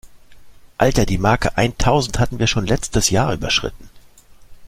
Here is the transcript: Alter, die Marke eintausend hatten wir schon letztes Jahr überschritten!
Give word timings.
Alter, 0.79 1.05
die 1.05 1.19
Marke 1.19 1.57
eintausend 1.59 2.17
hatten 2.17 2.39
wir 2.39 2.47
schon 2.47 2.65
letztes 2.65 3.11
Jahr 3.11 3.35
überschritten! 3.35 3.87